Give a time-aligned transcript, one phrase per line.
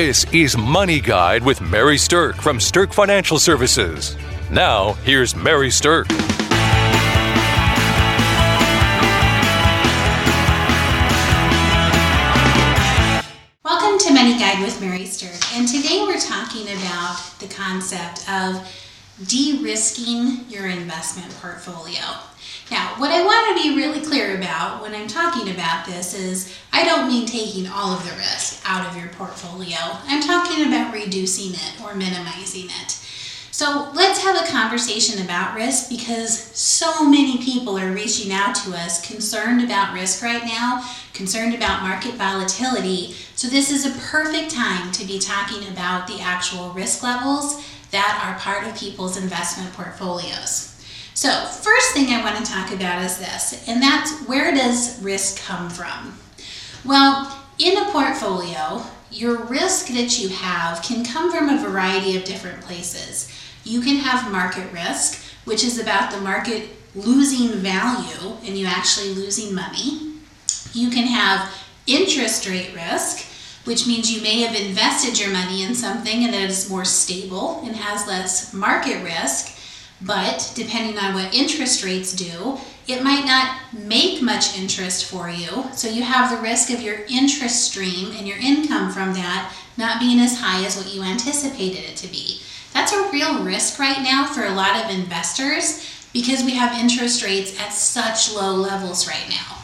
[0.00, 4.16] This is Money Guide with Mary Sterk from Sterk Financial Services.
[4.48, 6.08] Now, here's Mary Sterk.
[13.64, 18.72] Welcome to Money Guide with Mary Sterk, and today we're talking about the concept of
[19.26, 22.04] de risking your investment portfolio.
[22.70, 26.54] Now, what I want to be really clear about when I'm talking about this is
[26.72, 29.76] I don't mean taking all of the risk out of your portfolio.
[30.04, 32.98] I'm talking about reducing it or minimizing it.
[33.50, 38.76] So let's have a conversation about risk because so many people are reaching out to
[38.76, 43.14] us concerned about risk right now, concerned about market volatility.
[43.34, 48.22] So this is a perfect time to be talking about the actual risk levels that
[48.24, 50.77] are part of people's investment portfolios.
[51.20, 55.42] So, first thing I want to talk about is this, and that's where does risk
[55.42, 56.16] come from?
[56.84, 62.22] Well, in a portfolio, your risk that you have can come from a variety of
[62.22, 63.36] different places.
[63.64, 69.12] You can have market risk, which is about the market losing value and you actually
[69.12, 70.12] losing money.
[70.72, 71.52] You can have
[71.88, 73.26] interest rate risk,
[73.64, 77.60] which means you may have invested your money in something and that is more stable
[77.64, 79.57] and has less market risk.
[80.00, 85.64] But depending on what interest rates do, it might not make much interest for you.
[85.72, 90.00] So you have the risk of your interest stream and your income from that not
[90.00, 92.40] being as high as what you anticipated it to be.
[92.72, 97.22] That's a real risk right now for a lot of investors because we have interest
[97.22, 99.58] rates at such low levels right now.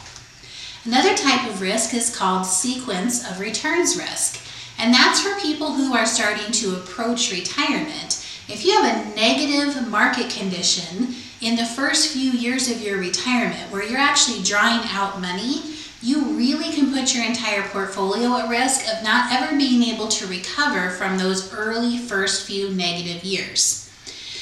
[0.85, 4.39] Another type of risk is called sequence of returns risk.
[4.77, 9.89] And that's for people who are starting to approach retirement if you have a negative
[9.89, 15.19] market condition in the first few years of your retirement where you're actually drawing out
[15.19, 15.61] money,
[16.01, 20.27] you really can put your entire portfolio at risk of not ever being able to
[20.27, 23.81] recover from those early first few negative years.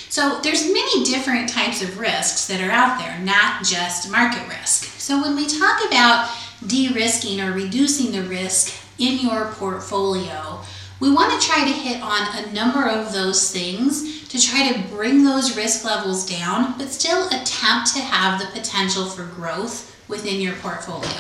[0.10, 4.84] So there's many different types of risks that are out there, not just market risk.
[5.00, 6.30] So when we talk about
[6.68, 10.62] de-risking or reducing the risk in your portfolio,
[11.04, 14.88] we want to try to hit on a number of those things to try to
[14.88, 20.40] bring those risk levels down, but still attempt to have the potential for growth within
[20.40, 21.20] your portfolio.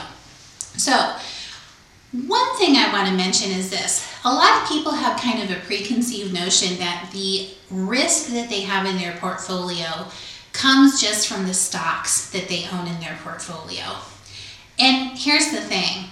[0.77, 0.94] So,
[2.13, 4.09] one thing I want to mention is this.
[4.23, 8.61] A lot of people have kind of a preconceived notion that the risk that they
[8.61, 10.07] have in their portfolio
[10.53, 13.83] comes just from the stocks that they own in their portfolio.
[14.79, 16.05] And here's the thing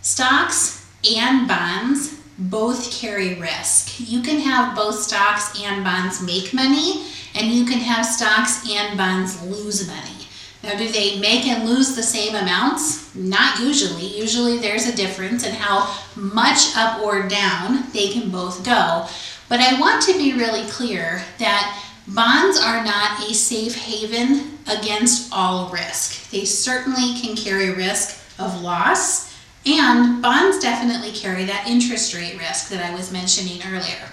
[0.00, 3.98] stocks and bonds both carry risk.
[3.98, 8.96] You can have both stocks and bonds make money, and you can have stocks and
[8.96, 10.26] bonds lose money.
[10.62, 13.14] Now, do they make and lose the same amounts?
[13.14, 14.18] Not usually.
[14.18, 19.06] Usually there's a difference in how much up or down they can both go.
[19.48, 25.32] But I want to be really clear that bonds are not a safe haven against
[25.32, 26.30] all risk.
[26.30, 29.35] They certainly can carry risk of loss
[29.66, 34.12] and bonds definitely carry that interest rate risk that I was mentioning earlier.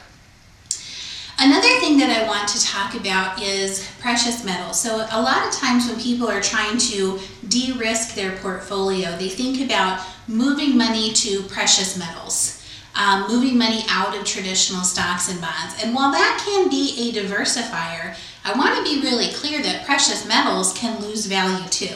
[1.39, 4.79] Another thing that I want to talk about is precious metals.
[4.79, 9.29] So, a lot of times when people are trying to de risk their portfolio, they
[9.29, 12.63] think about moving money to precious metals,
[12.95, 15.83] um, moving money out of traditional stocks and bonds.
[15.83, 18.15] And while that can be a diversifier,
[18.45, 21.95] I want to be really clear that precious metals can lose value too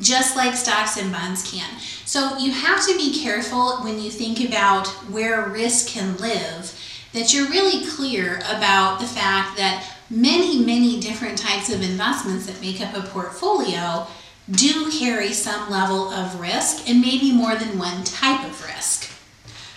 [0.00, 1.68] just like stocks and bonds can.
[2.10, 6.76] So you have to be careful when you think about where risk can live,
[7.12, 12.60] that you're really clear about the fact that many, many different types of investments that
[12.60, 14.08] make up a portfolio
[14.50, 19.08] do carry some level of risk and maybe more than one type of risk.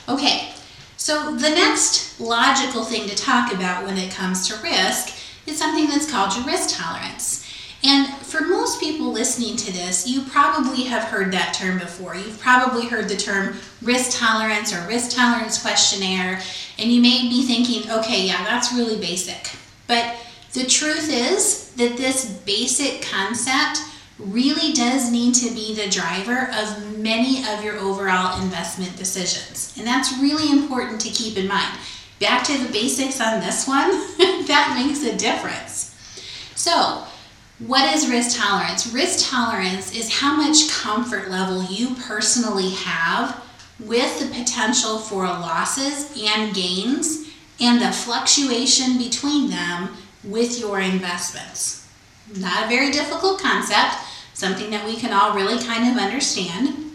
[0.09, 0.53] Okay,
[0.97, 5.15] so the next logical thing to talk about when it comes to risk
[5.45, 7.42] is something that's called your risk tolerance.
[7.83, 12.16] And for most people listening to this, you probably have heard that term before.
[12.16, 16.39] You've probably heard the term risk tolerance or risk tolerance questionnaire,
[16.79, 19.51] and you may be thinking, okay, yeah, that's really basic.
[19.88, 20.15] But
[20.53, 23.80] the truth is that this basic concept
[24.18, 29.75] really does need to be the driver of many of your overall investment decisions.
[29.77, 31.77] And that's really important to keep in mind.
[32.19, 33.89] Back to the basics on this one,
[34.47, 35.89] that makes a difference.
[36.56, 37.06] So,
[37.68, 38.94] what is risk tolerance?
[38.94, 43.42] Risk tolerance is how much comfort level you personally have
[43.80, 47.30] with the potential for losses and gains
[47.60, 49.89] and the fluctuation between them
[50.24, 51.88] with your investments.
[52.38, 53.95] Not a very difficult concept,
[54.33, 56.92] something that we can all really kind of understand.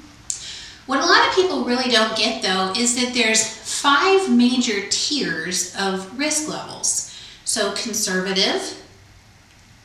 [0.87, 3.47] What a lot of people really don't get though is that there's
[3.81, 7.15] five major tiers of risk levels.
[7.45, 8.78] So conservative,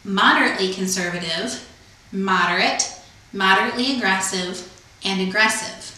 [0.04, 1.68] moderately conservative,
[2.12, 2.92] moderate,
[3.32, 4.70] moderately aggressive,
[5.04, 5.90] and aggressive.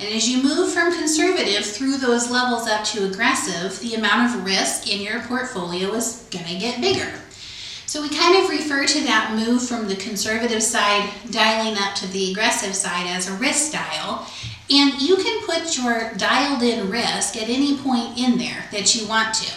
[0.00, 4.44] And as you move from conservative through those levels up to aggressive, the amount of
[4.44, 7.12] risk in your portfolio is going to get bigger.
[7.86, 12.06] So we kind of refer to that move from the conservative side dialing up to
[12.08, 14.26] the aggressive side as a risk dial.
[14.70, 19.08] And you can put your dialed in risk at any point in there that you
[19.08, 19.54] want to.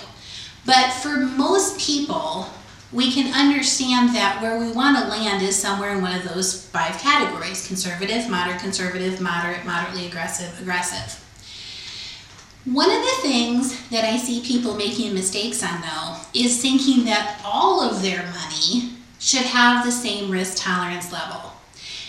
[0.65, 2.47] But for most people,
[2.91, 6.65] we can understand that where we want to land is somewhere in one of those
[6.67, 11.17] five categories conservative, moderate, conservative, moderate, moderately aggressive, aggressive.
[12.65, 17.41] One of the things that I see people making mistakes on though is thinking that
[17.45, 21.53] all of their money should have the same risk tolerance level.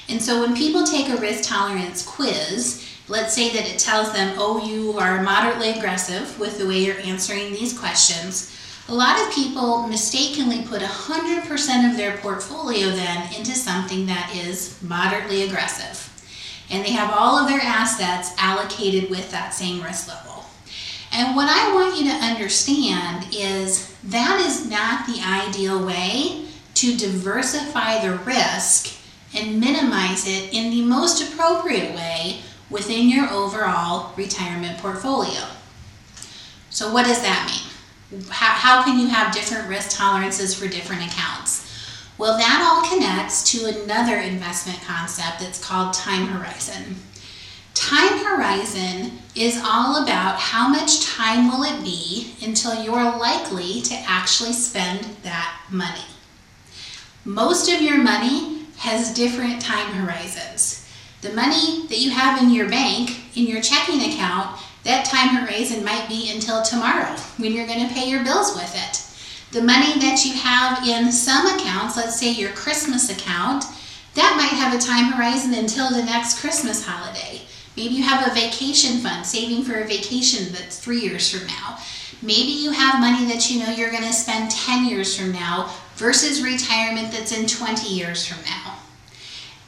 [0.09, 4.35] And so when people take a risk tolerance quiz, let's say that it tells them,
[4.37, 8.53] oh, you are moderately aggressive with the way you're answering these questions
[8.89, 14.81] a lot of people mistakenly put 100% of their portfolio then into something that is
[14.83, 16.09] moderately aggressive.
[16.71, 20.45] And they have all of their assets allocated with that same risk level.
[21.13, 26.97] And what I want you to understand is that is not the ideal way to
[26.97, 28.99] diversify the risk
[29.35, 32.41] and minimize it in the most appropriate way
[32.71, 35.43] within your overall retirement portfolio.
[36.71, 37.72] So, what does that mean?
[38.29, 41.69] How, how can you have different risk tolerances for different accounts?
[42.19, 46.97] Well, that all connects to another investment concept that's called time horizon.
[47.75, 53.95] Time horizon is all about how much time will it be until you're likely to
[54.07, 56.05] actually spend that money.
[57.25, 60.87] Most of your money has different time horizons.
[61.23, 65.85] The money that you have in your bank, in your checking account, that time horizon
[65.85, 68.99] might be until tomorrow when you're going to pay your bills with it.
[69.53, 73.65] The money that you have in some accounts, let's say your Christmas account,
[74.15, 77.43] that might have a time horizon until the next Christmas holiday.
[77.77, 81.79] Maybe you have a vacation fund saving for a vacation that's three years from now.
[82.21, 85.75] Maybe you have money that you know you're going to spend 10 years from now
[85.97, 88.62] versus retirement that's in 20 years from now.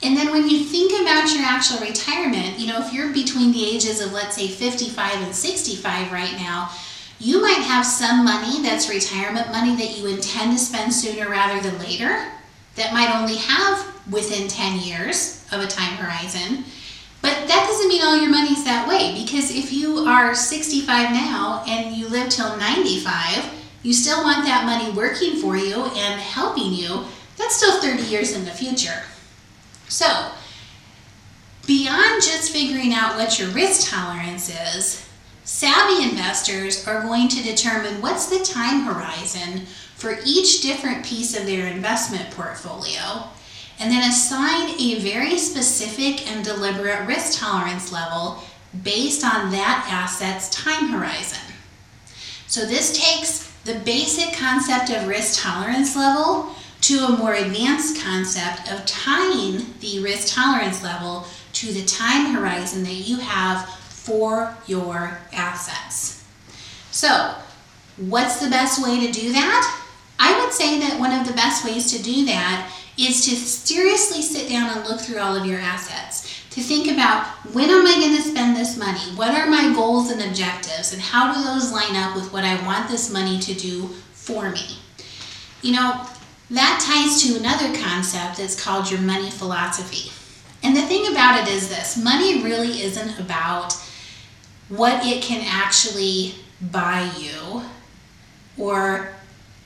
[0.04, 3.64] And then when you think about your actual retirement, you know, if you're between the
[3.64, 6.70] ages of, let's say, 55 and 65 right now,
[7.18, 11.58] you might have some money that's retirement money that you intend to spend sooner rather
[11.62, 12.22] than later
[12.76, 16.64] that might only have within 10 years of a time horizon.
[17.22, 21.64] But that doesn't mean all your money's that way because if you are 65 now
[21.66, 26.74] and you live till 95, you still want that money working for you and helping
[26.74, 27.04] you.
[27.38, 29.02] That's still 30 years in the future.
[29.94, 30.32] So,
[31.68, 35.08] beyond just figuring out what your risk tolerance is,
[35.44, 41.46] savvy investors are going to determine what's the time horizon for each different piece of
[41.46, 43.22] their investment portfolio
[43.78, 48.42] and then assign a very specific and deliberate risk tolerance level
[48.82, 51.54] based on that asset's time horizon.
[52.48, 58.70] So, this takes the basic concept of risk tolerance level to a more advanced concept
[58.70, 65.18] of tying the risk tolerance level to the time horizon that you have for your
[65.32, 66.26] assets.
[66.90, 67.34] So,
[67.96, 69.80] what's the best way to do that?
[70.18, 74.20] I would say that one of the best ways to do that is to seriously
[74.20, 76.44] sit down and look through all of your assets.
[76.50, 77.24] To think about
[77.54, 79.00] when am I going to spend this money?
[79.16, 80.92] What are my goals and objectives?
[80.92, 84.50] And how do those line up with what I want this money to do for
[84.50, 84.76] me?
[85.62, 86.06] You know,
[86.50, 90.12] that ties to another concept that's called your money philosophy.
[90.62, 93.74] And the thing about it is this money really isn't about
[94.68, 97.62] what it can actually buy you
[98.56, 99.10] or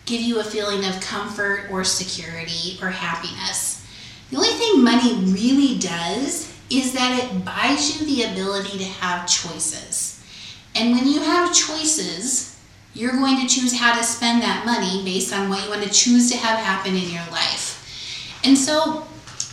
[0.07, 3.87] give you a feeling of comfort or security or happiness.
[4.31, 9.29] The only thing money really does is that it buys you the ability to have
[9.29, 10.23] choices.
[10.75, 12.58] And when you have choices,
[12.95, 15.91] you're going to choose how to spend that money based on what you want to
[15.91, 18.41] choose to have happen in your life.
[18.45, 19.07] And so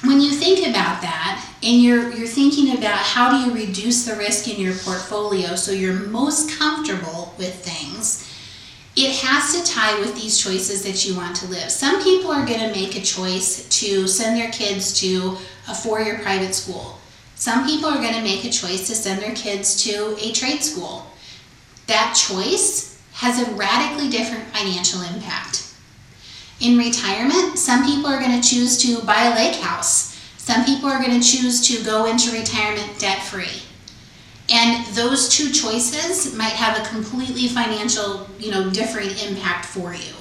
[0.03, 4.15] when you think about that and you're you're thinking about how do you reduce the
[4.15, 8.31] risk in your portfolio so you're most comfortable with things,
[8.95, 11.69] it has to tie with these choices that you want to live.
[11.69, 15.37] Some people are going to make a choice to send their kids to
[15.67, 16.99] a four-year private school.
[17.35, 20.63] Some people are going to make a choice to send their kids to a trade
[20.63, 21.07] school.
[21.87, 25.73] That choice has a radically different financial impact.
[26.59, 30.15] In retirement, some people are going to choose to buy a lake house.
[30.37, 33.61] Some people are going to choose to go into retirement debt free.
[34.49, 40.13] And those two choices might have a completely financial, you know, different impact for you.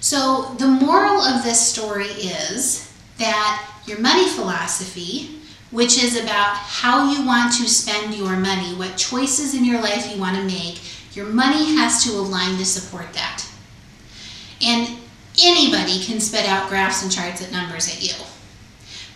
[0.00, 7.12] So the moral of this story is that your money philosophy, which is about how
[7.12, 10.80] you want to spend your money, what choices in your life you want to make,
[11.14, 13.46] your money has to align to support that.
[14.62, 14.98] And
[15.42, 18.14] anybody can spit out graphs and charts and numbers at you.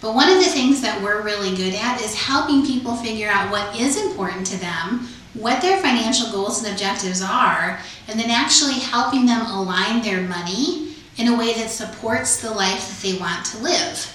[0.00, 3.50] But one of the things that we're really good at is helping people figure out
[3.50, 8.74] what is important to them, what their financial goals and objectives are, and then actually
[8.74, 13.44] helping them align their money in a way that supports the life that they want
[13.46, 14.12] to live.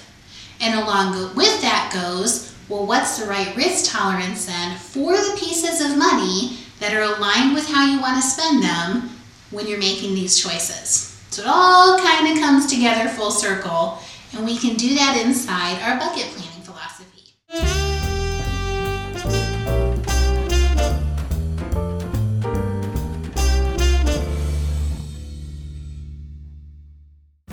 [0.60, 5.80] And along with that goes, well, what's the right risk tolerance then for the pieces
[5.80, 9.08] of money that are aligned with how you want to spend them
[9.52, 11.16] when you're making these choices?
[11.30, 14.00] So it all kind of comes together full circle,
[14.34, 17.34] and we can do that inside our bucket planning philosophy.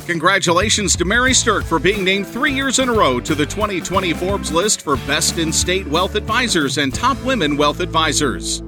[0.08, 4.12] Congratulations to Mary Sterk for being named three years in a row to the 2020
[4.14, 8.64] Forbes list for Best in State Wealth Advisors and Top Women Wealth Advisors.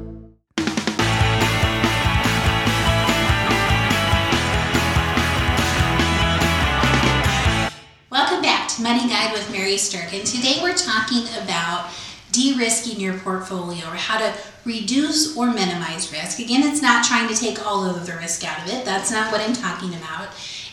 [8.92, 11.90] Money Guide with Mary Sterk, and today we're talking about
[12.34, 14.34] de-risking your portfolio or how to
[14.66, 16.40] reduce or minimize risk.
[16.40, 18.84] Again, it's not trying to take all of the risk out of it.
[18.84, 20.28] That's not what I'm talking about.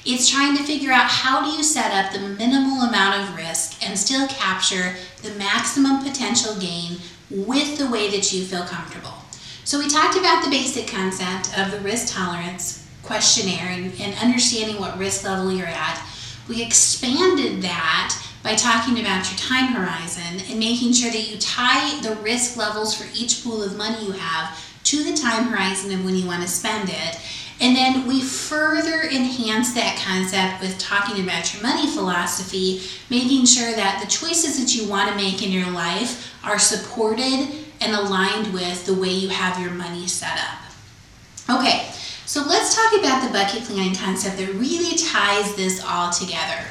[0.04, 3.86] It's trying to figure out how do you set up the minimal amount of risk
[3.86, 6.98] and still capture the maximum potential gain
[7.30, 9.14] with the way that you feel comfortable.
[9.62, 14.80] So we talked about the basic concept of the risk tolerance questionnaire and, and understanding
[14.80, 16.04] what risk level you're at.
[16.48, 22.00] We expanded that by talking about your time horizon and making sure that you tie
[22.00, 26.04] the risk levels for each pool of money you have to the time horizon of
[26.04, 27.20] when you want to spend it.
[27.60, 33.72] And then we further enhance that concept with talking about your money philosophy, making sure
[33.74, 37.48] that the choices that you want to make in your life are supported
[37.80, 41.58] and aligned with the way you have your money set up.
[41.58, 41.90] Okay,
[42.28, 46.62] so let's talk about the bucket planning concept that really ties this all together.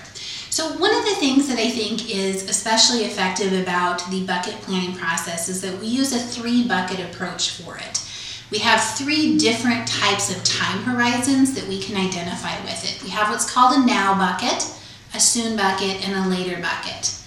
[0.52, 4.96] So one of the things that I think is especially effective about the bucket planning
[4.96, 8.08] process is that we use a three bucket approach for it.
[8.52, 13.02] We have three different types of time horizons that we can identify with it.
[13.02, 14.72] We have what's called a now bucket,
[15.16, 17.20] a soon bucket, and a later bucket.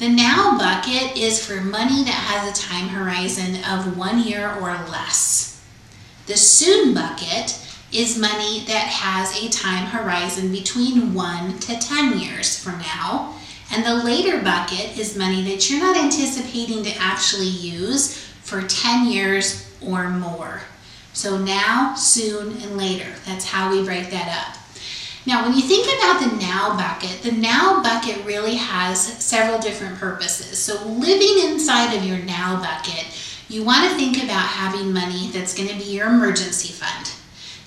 [0.00, 4.72] The now bucket is for money that has a time horizon of one year or
[4.90, 5.62] less.
[6.26, 7.62] The soon bucket
[7.96, 13.34] is money that has a time horizon between 1 to 10 years from now.
[13.72, 19.06] And the later bucket is money that you're not anticipating to actually use for 10
[19.06, 20.60] years or more.
[21.14, 23.10] So now, soon, and later.
[23.24, 24.58] That's how we break that up.
[25.24, 29.98] Now, when you think about the now bucket, the now bucket really has several different
[29.98, 30.58] purposes.
[30.58, 33.06] So, living inside of your now bucket,
[33.48, 37.10] you want to think about having money that's going to be your emergency fund.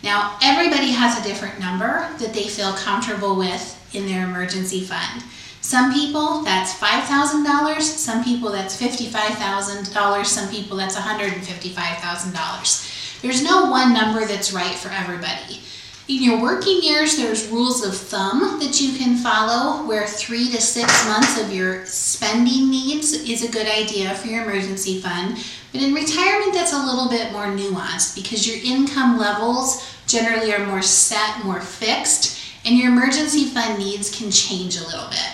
[0.02, 5.24] Now, everybody has a different number that they feel comfortable with in their emergency fund.
[5.62, 13.22] Some people that's $5,000, some people that's $55,000, some people that's $155,000.
[13.22, 15.60] There's no one number that's right for everybody.
[16.08, 20.60] In your working years, there's rules of thumb that you can follow where three to
[20.60, 25.38] six months of your spending needs is a good idea for your emergency fund.
[25.72, 30.66] But in retirement, that's a little bit more nuanced because your income levels generally are
[30.66, 35.30] more set, more fixed, and your emergency fund needs can change a little bit.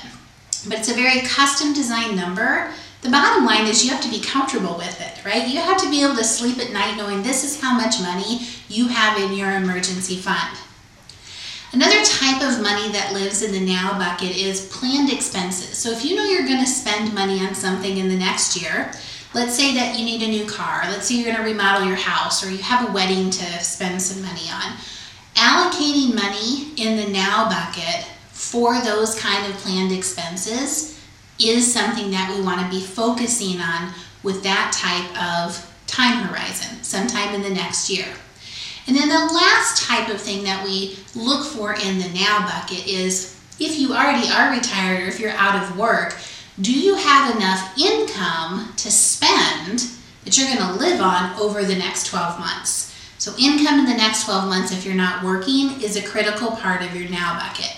[0.68, 2.72] But it's a very custom designed number.
[3.02, 5.48] The bottom line is you have to be comfortable with it, right?
[5.48, 8.42] You have to be able to sleep at night knowing this is how much money
[8.68, 10.58] you have in your emergency fund.
[11.72, 15.78] Another type of money that lives in the now bucket is planned expenses.
[15.78, 18.92] So if you know you're going to spend money on something in the next year,
[19.36, 21.98] let's say that you need a new car, let's say you're going to remodel your
[21.98, 24.78] house or you have a wedding to spend some money on.
[25.36, 30.98] Allocating money in the now bucket for those kind of planned expenses
[31.38, 36.82] is something that we want to be focusing on with that type of time horizon,
[36.82, 38.08] sometime in the next year.
[38.88, 42.88] And then the last type of thing that we look for in the now bucket
[42.88, 46.16] is if you already are retired or if you're out of work,
[46.62, 49.90] do you have enough income to spend
[50.24, 52.94] that you're going to live on over the next 12 months?
[53.18, 56.82] So, income in the next 12 months, if you're not working, is a critical part
[56.82, 57.76] of your now bucket.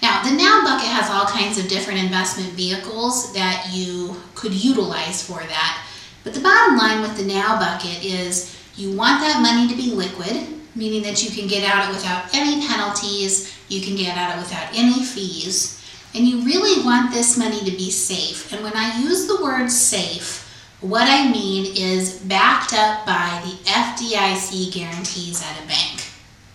[0.00, 5.22] Now, the now bucket has all kinds of different investment vehicles that you could utilize
[5.22, 5.84] for that.
[6.24, 9.94] But the bottom line with the now bucket is you want that money to be
[9.94, 14.36] liquid, meaning that you can get out it without any penalties, you can get out
[14.36, 15.77] it without any fees,
[16.14, 18.52] and you really want this money to be safe.
[18.52, 20.44] And when I use the word safe,
[20.80, 26.04] what I mean is backed up by the FDIC guarantees at a bank.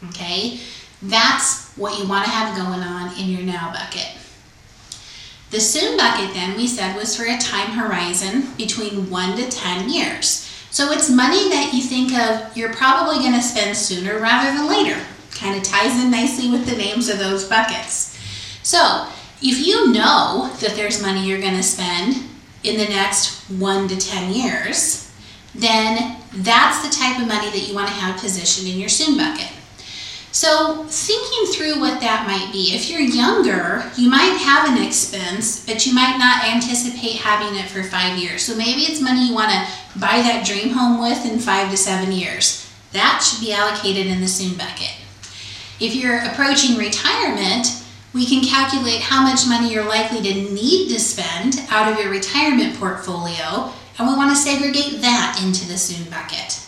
[0.09, 0.59] Okay?
[1.01, 4.07] That's what you want to have going on in your now bucket.
[5.51, 9.89] The soon bucket, then, we said was for a time horizon between one to 10
[9.89, 10.49] years.
[10.71, 14.67] So it's money that you think of you're probably going to spend sooner rather than
[14.67, 14.99] later.
[15.31, 18.17] Kind of ties in nicely with the names of those buckets.
[18.63, 19.07] So
[19.43, 22.15] if you know that there's money you're going to spend
[22.63, 25.11] in the next one to 10 years,
[25.53, 29.17] then that's the type of money that you want to have positioned in your soon
[29.17, 29.51] bucket.
[30.31, 35.63] So, thinking through what that might be, if you're younger, you might have an expense,
[35.63, 38.41] but you might not anticipate having it for five years.
[38.41, 39.67] So, maybe it's money you want to
[39.99, 42.67] buy that dream home with in five to seven years.
[42.93, 44.95] That should be allocated in the soon bucket.
[45.79, 47.82] If you're approaching retirement,
[48.13, 52.11] we can calculate how much money you're likely to need to spend out of your
[52.11, 56.59] retirement portfolio, and we want to segregate that into the soon bucket.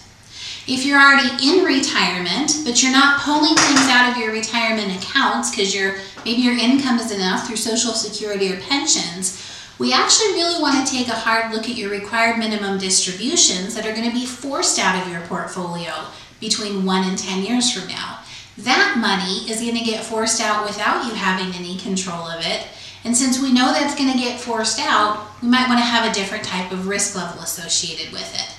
[0.67, 5.51] If you're already in retirement, but you're not pulling things out of your retirement accounts
[5.51, 9.39] because your maybe your income is enough through Social Security or pensions,
[9.77, 13.85] we actually really want to take a hard look at your required minimum distributions that
[13.85, 15.91] are going to be forced out of your portfolio
[16.39, 18.19] between 1 and 10 years from now.
[18.57, 22.67] That money is going to get forced out without you having any control of it.
[23.03, 26.09] And since we know that's going to get forced out, we might want to have
[26.09, 28.55] a different type of risk level associated with it.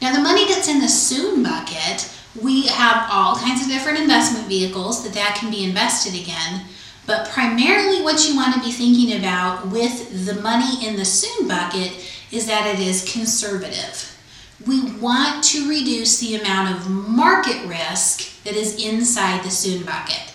[0.00, 2.10] Now, the money that's in the soon bucket,
[2.40, 6.66] we have all kinds of different investment vehicles that that can be invested again.
[7.06, 11.48] But primarily, what you want to be thinking about with the money in the soon
[11.48, 11.92] bucket
[12.30, 14.13] is that it is conservative.
[14.64, 20.32] We want to reduce the amount of market risk that is inside the soon bucket.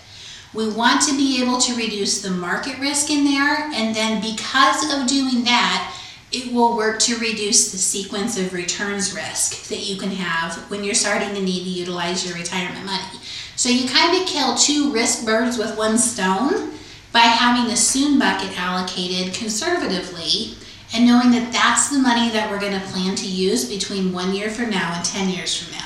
[0.53, 4.93] We want to be able to reduce the market risk in there, and then because
[4.93, 5.95] of doing that,
[6.32, 10.84] it will work to reduce the sequence of returns risk that you can have when
[10.84, 13.19] you're starting to need to utilize your retirement money.
[13.55, 16.73] So you kind of kill two risk birds with one stone
[17.12, 20.55] by having the soon bucket allocated conservatively
[20.93, 24.34] and knowing that that's the money that we're going to plan to use between one
[24.34, 25.86] year from now and 10 years from now.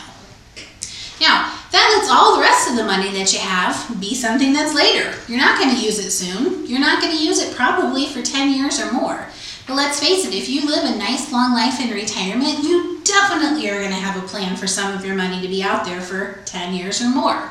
[1.19, 4.73] Now, that lets all the rest of the money that you have be something that's
[4.73, 5.13] later.
[5.27, 6.65] You're not going to use it soon.
[6.65, 9.25] You're not going to use it probably for 10 years or more.
[9.67, 13.69] But let's face it, if you live a nice long life in retirement, you definitely
[13.69, 16.01] are going to have a plan for some of your money to be out there
[16.01, 17.49] for 10 years or more.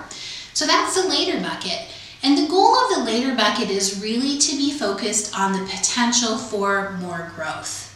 [0.53, 1.89] So that's the later bucket.
[2.23, 6.39] And the goal of the later bucket is really to be focused on the potential
[6.39, 7.89] for more growth.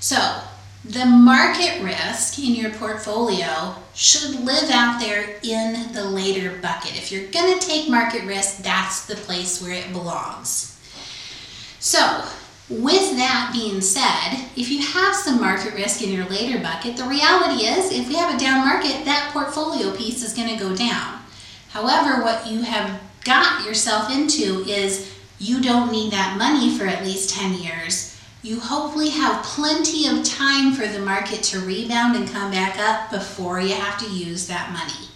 [0.00, 0.40] So,
[0.84, 6.98] the market risk in your portfolio should live out there in the later bucket.
[6.98, 10.78] If you're going to take market risk, that's the place where it belongs.
[11.80, 12.24] So,
[12.68, 17.04] with that being said, if you have some market risk in your later bucket, the
[17.04, 20.76] reality is if we have a down market, that portfolio piece is going to go
[20.76, 21.20] down.
[21.70, 27.04] However, what you have got yourself into is you don't need that money for at
[27.04, 28.20] least 10 years.
[28.42, 33.10] You hopefully have plenty of time for the market to rebound and come back up
[33.10, 35.08] before you have to use that money.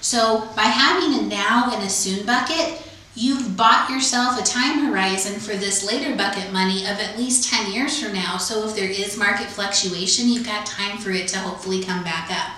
[0.00, 2.80] So, by having a now and a soon bucket,
[3.14, 7.72] you've bought yourself a time horizon for this later bucket money of at least 10
[7.72, 8.36] years from now.
[8.36, 12.30] So if there is market fluctuation, you've got time for it to hopefully come back
[12.30, 12.54] up.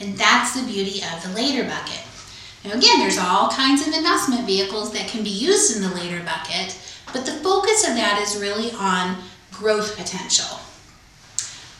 [0.00, 2.00] And that's the beauty of the later bucket.
[2.66, 6.20] Now again, there's all kinds of investment vehicles that can be used in the later
[6.24, 6.76] bucket,
[7.12, 9.18] but the focus of that is really on
[9.52, 10.58] growth potential.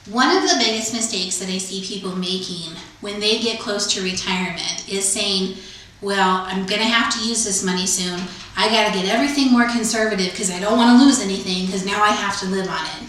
[0.09, 4.03] One of the biggest mistakes that I see people making when they get close to
[4.03, 5.57] retirement is saying,
[6.03, 8.20] well, I'm going to have to use this money soon.
[8.57, 11.85] I got to get everything more conservative because I don't want to lose anything because
[11.85, 13.09] now I have to live on it.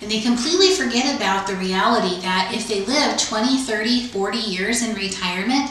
[0.00, 4.84] And they completely forget about the reality that if they live 20, 30, 40 years
[4.84, 5.70] in retirement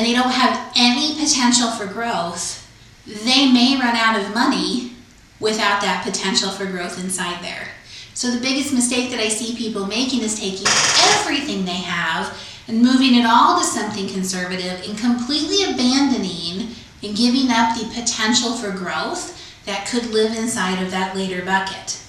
[0.00, 2.66] and they don't have any potential for growth,
[3.04, 4.92] they may run out of money
[5.40, 7.68] without that potential for growth inside there.
[8.14, 10.66] So the biggest mistake that I see people making is taking
[11.12, 12.34] everything they have
[12.66, 18.54] and moving it all to something conservative and completely abandoning and giving up the potential
[18.54, 19.36] for growth
[19.66, 22.00] that could live inside of that later bucket.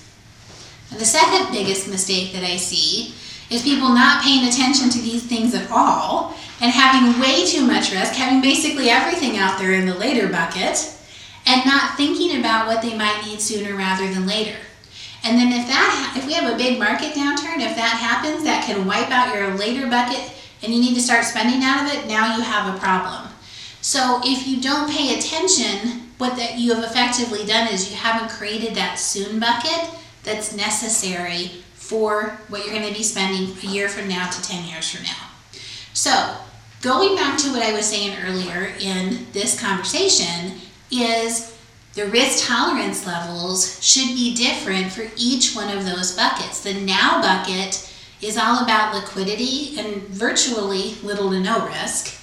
[0.92, 3.14] And the second biggest mistake that I see
[3.50, 7.92] is people not paying attention to these things at all and having way too much
[7.92, 10.94] risk, having basically everything out there in the later bucket,
[11.46, 14.58] and not thinking about what they might need sooner rather than later.
[15.24, 18.66] And then if that if we have a big market downturn, if that happens, that
[18.66, 20.32] can wipe out your later bucket
[20.64, 23.28] and you need to start spending out of it, now you have a problem.
[23.82, 28.30] So if you don't pay attention, what that you have effectively done is you haven't
[28.30, 29.90] created that soon bucket
[30.24, 34.66] that's necessary for what you're going to be spending a year from now to 10
[34.66, 35.30] years from now.
[35.94, 36.38] So,
[36.82, 40.54] going back to what I was saying earlier in this conversation
[40.90, 41.56] is
[41.94, 46.64] the risk tolerance levels should be different for each one of those buckets.
[46.64, 47.88] The now bucket
[48.22, 52.20] is all about liquidity and virtually little to no risk.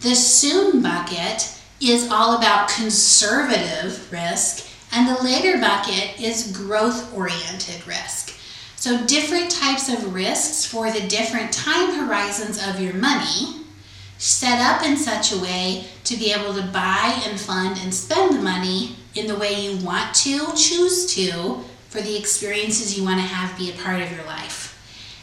[0.00, 7.86] The soon bucket is all about conservative risk, and the later bucket is growth oriented
[7.86, 8.34] risk.
[8.76, 13.59] So, different types of risks for the different time horizons of your money
[14.20, 18.36] set up in such a way to be able to buy and fund and spend
[18.36, 23.18] the money in the way you want to, choose to, for the experiences you want
[23.18, 24.76] to have be a part of your life.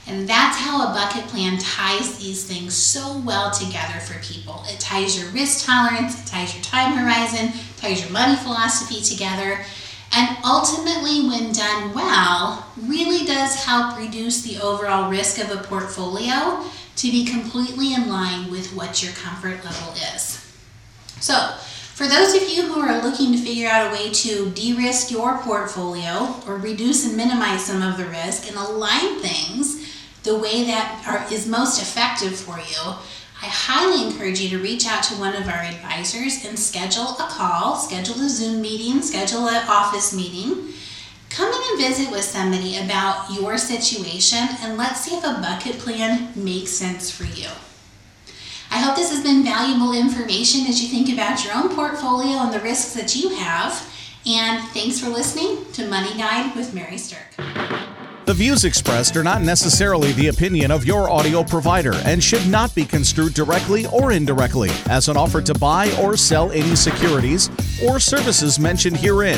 [0.07, 4.63] And that's how a bucket plan ties these things so well together for people.
[4.65, 9.63] It ties your risk tolerance, it ties your time horizon, ties your money philosophy together,
[10.13, 16.63] and ultimately, when done well, really does help reduce the overall risk of a portfolio
[16.97, 20.43] to be completely in line with what your comfort level is.
[21.19, 21.53] So,
[21.95, 25.09] for those of you who are looking to figure out a way to de risk
[25.09, 29.83] your portfolio or reduce and minimize some of the risk and align things
[30.21, 32.93] the way that are, is most effective for you,
[33.41, 37.27] I highly encourage you to reach out to one of our advisors and schedule a
[37.29, 40.73] call, schedule a Zoom meeting, schedule an office meeting.
[41.37, 45.77] Come in and visit with somebody about your situation and let's see if a bucket
[45.77, 47.47] plan makes sense for you.
[48.71, 52.51] I hope this has been valuable information as you think about your own portfolio and
[52.51, 53.87] the risks that you have.
[54.25, 57.35] And thanks for listening to Money Guide with Mary Sterk.
[58.25, 62.73] The views expressed are not necessarily the opinion of your audio provider and should not
[62.73, 67.51] be construed directly or indirectly as an offer to buy or sell any securities
[67.87, 69.37] or services mentioned herein.